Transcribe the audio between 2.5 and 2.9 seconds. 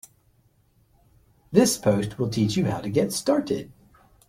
you how to